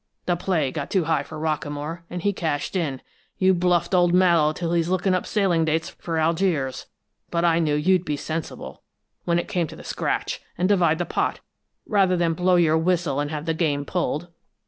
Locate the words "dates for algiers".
5.63-6.87